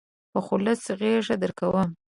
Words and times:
په 0.31 0.39
خلوص 0.47 0.81
غېږ 0.99 1.25
درکړم. 1.43 1.89